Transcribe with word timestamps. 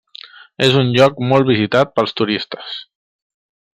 És 0.67 0.77
un 0.79 0.87
lloc 0.95 1.21
molt 1.33 1.49
visitat 1.51 1.93
pels 1.99 2.17
turistes. 2.23 2.73